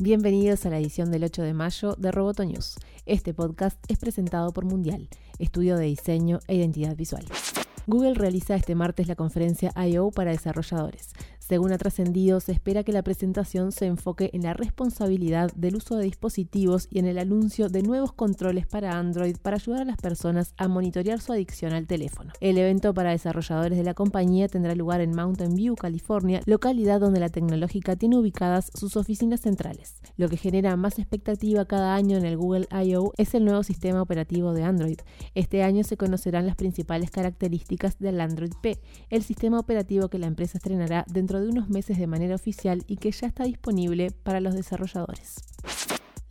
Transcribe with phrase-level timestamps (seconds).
[0.00, 2.74] Bienvenidos a la edición del 8 de mayo de Roboto News.
[3.06, 7.24] Este podcast es presentado por Mundial, estudio de diseño e identidad visual.
[7.86, 10.10] Google realiza este martes la conferencia I.O.
[10.10, 11.10] para desarrolladores.
[11.38, 15.96] Según ha trascendido, se espera que la presentación se enfoque en la responsabilidad del uso
[15.96, 19.98] de dispositivos y en el anuncio de nuevos controles para Android para ayudar a las
[19.98, 22.32] personas a monitorear su adicción al teléfono.
[22.40, 27.20] El evento para desarrolladores de la compañía tendrá lugar en Mountain View, California, localidad donde
[27.20, 29.96] la tecnológica tiene ubicadas sus oficinas centrales.
[30.16, 33.12] Lo que genera más expectativa cada año en el Google I.O.
[33.18, 35.00] es el nuevo sistema operativo de Android.
[35.34, 38.78] Este año se conocerán las principales características del Android P,
[39.10, 42.96] el sistema operativo que la empresa estrenará dentro de unos meses de manera oficial y
[42.96, 45.36] que ya está disponible para los desarrolladores.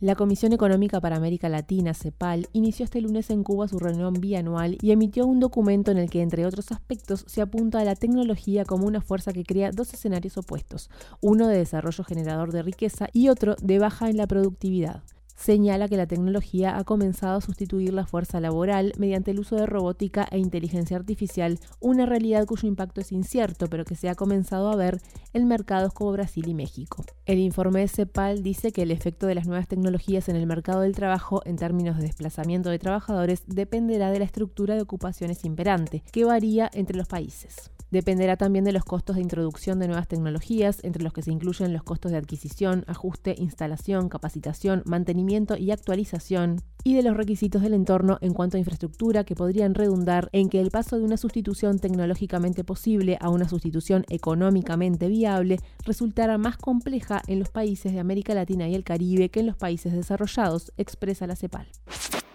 [0.00, 4.76] La Comisión Económica para América Latina, CEPAL, inició este lunes en Cuba su reunión bianual
[4.82, 8.64] y emitió un documento en el que, entre otros aspectos, se apunta a la tecnología
[8.64, 10.90] como una fuerza que crea dos escenarios opuestos,
[11.20, 15.02] uno de desarrollo generador de riqueza y otro de baja en la productividad
[15.34, 19.66] señala que la tecnología ha comenzado a sustituir la fuerza laboral mediante el uso de
[19.66, 24.70] robótica e inteligencia artificial, una realidad cuyo impacto es incierto, pero que se ha comenzado
[24.70, 25.00] a ver
[25.32, 27.04] en mercados como Brasil y México.
[27.26, 30.80] El informe de CEPAL dice que el efecto de las nuevas tecnologías en el mercado
[30.80, 36.02] del trabajo en términos de desplazamiento de trabajadores dependerá de la estructura de ocupaciones imperante,
[36.12, 37.73] que varía entre los países.
[37.94, 41.72] Dependerá también de los costos de introducción de nuevas tecnologías, entre los que se incluyen
[41.72, 47.72] los costos de adquisición, ajuste, instalación, capacitación, mantenimiento y actualización, y de los requisitos del
[47.72, 51.78] entorno en cuanto a infraestructura que podrían redundar en que el paso de una sustitución
[51.78, 58.34] tecnológicamente posible a una sustitución económicamente viable resultara más compleja en los países de América
[58.34, 61.68] Latina y el Caribe que en los países desarrollados, expresa la CEPAL.